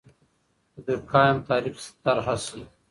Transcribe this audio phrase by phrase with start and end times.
[0.73, 2.61] د دورکهايم تعریف طرحه سي.